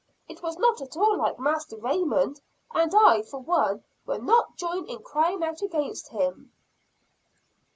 [0.27, 2.41] It was not at all like Master Raymond;
[2.73, 6.51] and I, for one, will not join in crying out against him."